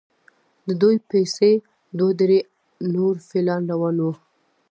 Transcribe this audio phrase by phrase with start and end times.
[0.67, 1.51] د دوی پسې
[1.97, 2.39] دوه درې
[2.95, 4.13] نور فیلان روان وو.